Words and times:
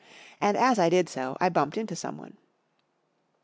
And, 0.41 0.57
as 0.57 0.79
I 0.79 0.89
did 0.89 1.07
so, 1.09 1.37
I 1.39 1.49
bumped 1.49 1.77
into 1.77 1.95
someone. 1.95 2.35